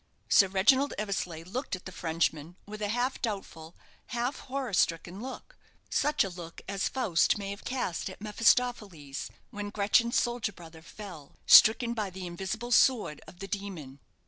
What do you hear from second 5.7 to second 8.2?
such a look as Faust may have cast at